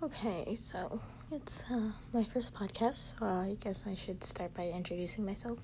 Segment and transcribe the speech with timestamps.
[0.00, 1.00] Okay, so
[1.32, 5.58] it's uh, my first podcast, so I guess I should start by introducing myself.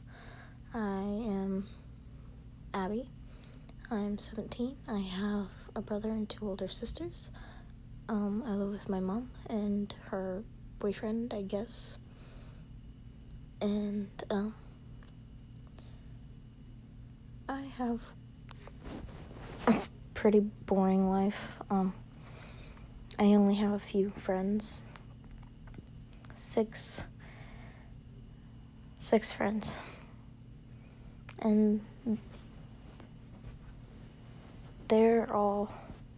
[0.75, 1.69] I am
[2.75, 3.09] Abby.
[3.93, 4.77] I'm 17.
[4.89, 7.31] I have a brother and two older sisters.
[8.09, 10.43] Um, I live with my mom and her
[10.81, 12.01] boyfriend, I guess.
[13.61, 14.53] And um,
[17.49, 18.05] I have
[19.69, 19.77] a
[20.13, 21.63] pretty boring life.
[21.71, 21.95] Um,
[23.19, 24.73] I only have a few friends.
[26.35, 27.05] Six.
[28.99, 29.77] Six friends.
[31.39, 31.81] And
[34.89, 35.73] they're all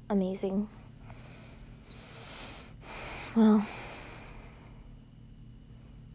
[0.09, 0.69] amazing.
[3.35, 3.67] Well,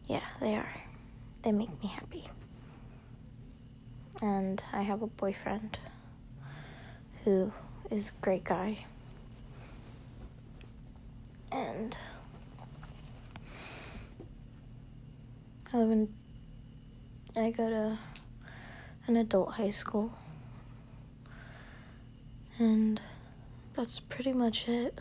[0.07, 0.73] yeah, they are.
[1.43, 2.27] They make me happy.
[4.21, 5.77] And I have a boyfriend
[7.23, 7.51] who
[7.91, 8.85] is a great guy
[11.75, 11.95] and
[15.73, 16.13] I live in
[17.35, 17.97] I go to
[19.07, 20.11] an adult high school
[22.59, 22.99] and
[23.73, 24.99] that's pretty much it.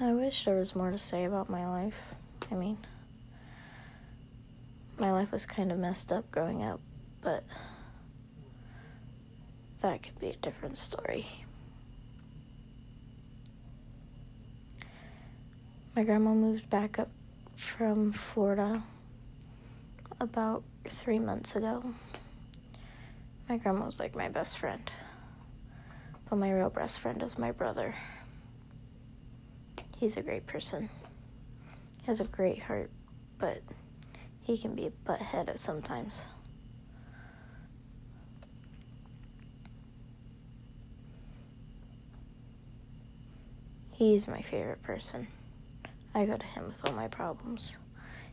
[0.00, 1.96] I wish there was more to say about my life.
[2.50, 2.78] I mean,
[4.98, 6.80] my life was kind of messed up growing up,
[7.20, 7.44] but
[9.84, 11.26] that could be a different story.
[15.94, 17.10] My grandma moved back up
[17.54, 18.82] from Florida
[20.20, 21.82] about three months ago.
[23.46, 24.90] My grandma was like my best friend,
[26.30, 27.94] but my real best friend is my brother.
[29.98, 30.88] He's a great person.
[32.00, 32.90] He has a great heart,
[33.36, 33.60] but
[34.40, 36.24] he can be a butthead at sometimes.
[44.04, 45.26] He's my favorite person.
[46.14, 47.78] I go to him with all my problems,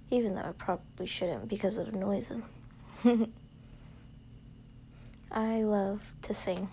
[0.09, 2.43] even though I probably shouldn't because it annoys him.
[5.31, 6.67] I love to sing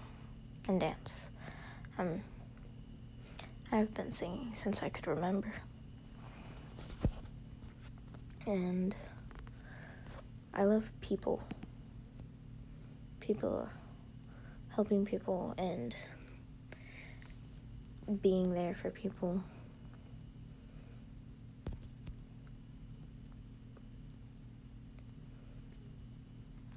[0.66, 1.30] and dance.
[1.96, 2.20] Um,
[3.70, 5.52] I've been singing since I could remember.
[8.48, 8.96] And
[10.52, 11.40] I love people.
[13.20, 13.68] People,
[14.70, 15.94] helping people, and
[18.22, 19.42] being there for people.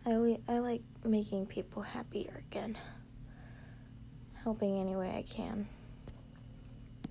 [0.06, 2.78] I, I like making people happier again.
[4.44, 5.68] Helping any way I can.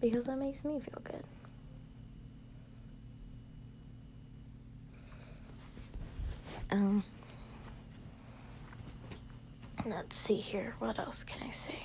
[0.00, 1.24] Because that makes me feel good.
[6.70, 7.04] Um,
[9.86, 10.74] let's see here.
[10.78, 11.78] What else can I say?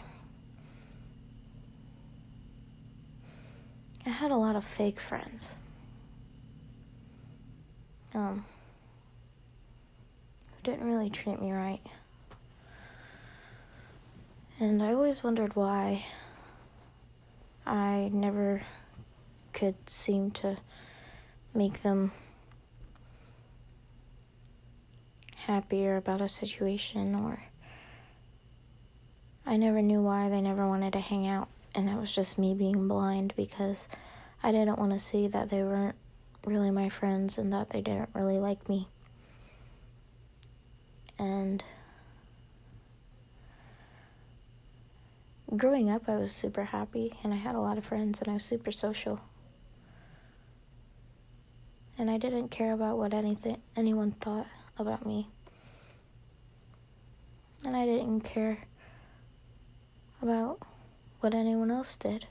[4.05, 5.55] I had a lot of fake friends.
[8.13, 8.45] Um,
[10.51, 11.81] who didn't really treat me right.
[14.59, 16.05] And I always wondered why
[17.65, 18.61] I never
[19.53, 20.57] could seem to
[21.53, 22.11] make them
[25.35, 27.43] happier about a situation or
[29.45, 32.53] I never knew why they never wanted to hang out and it was just me
[32.53, 33.89] being blind because
[34.41, 35.95] I didn't want to see that they weren't
[36.45, 38.87] really my friends and that they didn't really like me.
[41.19, 41.63] And
[45.55, 48.35] growing up, I was super happy and I had a lot of friends and I
[48.35, 49.19] was super social.
[51.97, 54.47] And I didn't care about what anything anyone thought
[54.77, 55.27] about me.
[57.65, 58.59] And I didn't care
[60.21, 60.59] about
[61.25, 62.27] what anyone else did.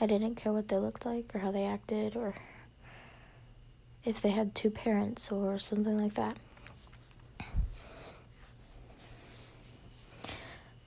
[0.00, 2.36] I didn't care what they looked like or how they acted or
[4.04, 6.36] if they had two parents or something like that.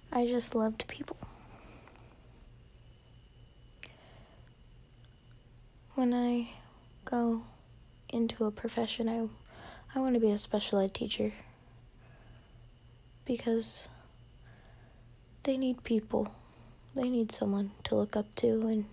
[0.09, 1.17] I just loved people.
[5.95, 6.51] When I
[7.03, 7.41] go
[8.07, 9.27] into a profession, I
[9.93, 11.33] I want to be a special ed teacher
[13.25, 13.89] because
[15.43, 16.33] they need people
[16.97, 18.85] they need someone to look up to and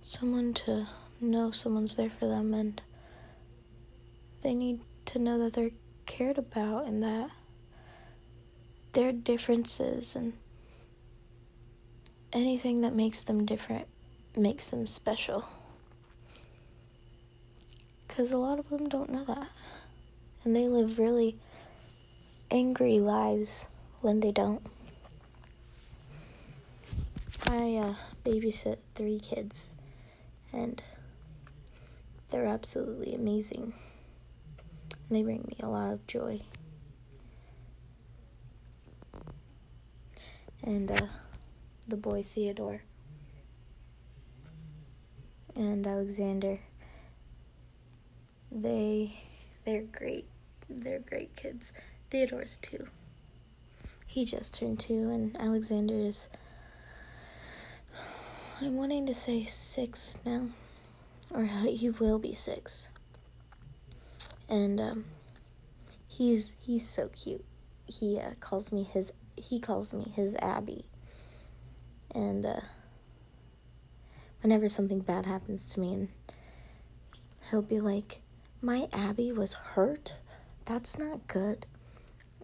[0.00, 0.86] someone to
[1.20, 2.80] know someone's there for them and
[4.42, 5.70] they need to know that they're
[6.06, 7.30] cared about and that
[8.92, 10.34] their differences and
[12.32, 13.86] anything that makes them different
[14.36, 15.48] makes them special.
[18.06, 19.48] Because a lot of them don't know that.
[20.44, 21.38] And they live really
[22.50, 23.68] angry lives
[24.00, 24.62] when they don't.
[27.48, 27.94] I uh,
[28.24, 29.74] babysit three kids,
[30.52, 30.82] and
[32.30, 33.74] they're absolutely amazing.
[35.10, 36.40] They bring me a lot of joy.
[40.62, 41.06] And uh,
[41.88, 42.82] the boy Theodore
[45.56, 46.58] and Alexander,
[48.50, 49.18] they
[49.64, 50.26] they're great.
[50.70, 51.72] They're great kids.
[52.10, 52.86] Theodore's two.
[54.06, 56.28] He just turned two, and Alexander is.
[58.62, 60.46] I'm wanting to say six now,
[61.32, 62.90] or he will be six.
[64.48, 65.04] And um,
[66.06, 67.44] he's he's so cute.
[67.86, 70.84] He uh, calls me his he calls me his Abby.
[72.14, 72.60] And uh,
[74.42, 76.08] whenever something bad happens to me, and
[77.50, 78.20] he'll be like,
[78.60, 80.14] "My Abby was hurt.
[80.66, 81.66] That's not good."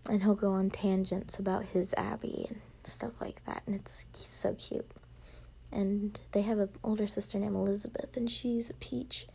[0.08, 4.54] and he'll go on tangents about his Abby and stuff like that, and it's so
[4.54, 4.90] cute.
[5.70, 9.26] And they have an older sister named Elizabeth, and she's a peach.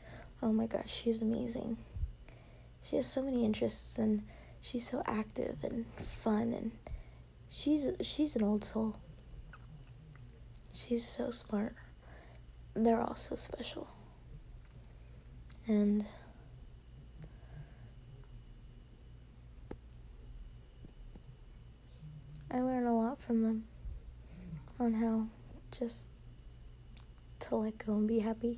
[0.42, 1.78] Oh my gosh, she's amazing.
[2.82, 4.24] She has so many interests, and
[4.60, 6.72] she's so active and fun, and
[7.50, 8.96] she's she's an old soul.
[10.74, 11.76] She's so smart.
[12.74, 13.88] They're all so special.
[15.68, 16.06] And
[22.52, 23.64] I learn a lot from them
[24.80, 25.28] on how
[25.72, 26.08] just
[27.44, 28.58] to let go and be happy.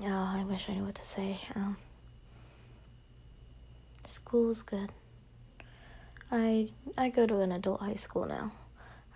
[0.00, 1.38] Oh, I wish I knew what to say.
[1.54, 1.76] Um,
[4.04, 4.92] school's good.
[6.30, 6.68] I
[6.98, 8.52] I go to an adult high school now.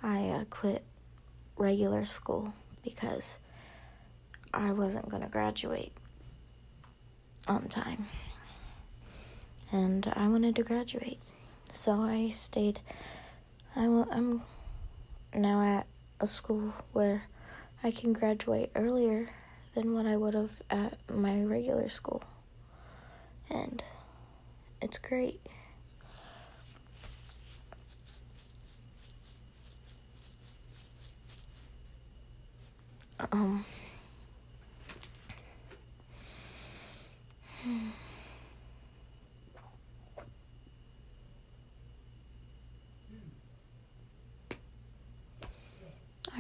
[0.03, 0.85] I uh, quit
[1.57, 3.39] regular school because
[4.55, 5.93] I wasn't going to graduate
[7.47, 8.07] on time.
[9.73, 11.19] And I wanted to graduate.
[11.71, 12.81] So I stayed.
[13.77, 14.43] I will, I'm
[15.35, 15.87] now at
[16.21, 17.23] a school where
[17.83, 19.29] I can graduate earlier
[19.75, 22.23] than what I would have at my regular school.
[23.49, 23.83] And
[24.83, 25.41] it's great.
[33.33, 33.65] Um,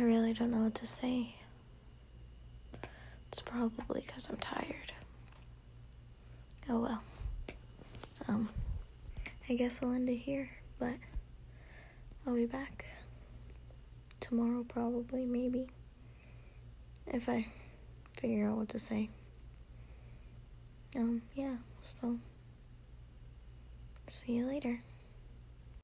[0.01, 1.35] I really don't know what to say.
[3.29, 4.95] It's probably because I'm tired.
[6.71, 7.03] Oh well.
[8.27, 8.49] Um,
[9.47, 10.49] I guess I'll end it here,
[10.79, 10.95] but
[12.27, 12.87] I'll be back
[14.21, 15.67] tomorrow, probably, maybe,
[17.07, 17.49] if I
[18.17, 19.11] figure out what to say.
[20.97, 21.57] Um, yeah,
[22.01, 22.17] so
[24.07, 24.81] see you later.